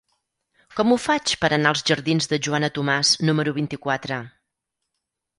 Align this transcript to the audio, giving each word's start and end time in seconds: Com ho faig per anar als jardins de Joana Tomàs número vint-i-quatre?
Com 0.77 0.93
ho 0.93 0.95
faig 1.01 1.33
per 1.41 1.49
anar 1.57 1.73
als 1.75 1.83
jardins 1.89 2.27
de 2.31 2.39
Joana 2.47 2.69
Tomàs 2.77 3.11
número 3.29 3.53
vint-i-quatre? 3.59 4.19